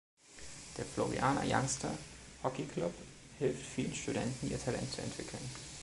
[0.79, 1.93] Der Floriana Youngstar
[2.41, 2.91] Hockey Club
[3.37, 5.43] hilft vielen Studenten, ihr Talent zu entwickeln.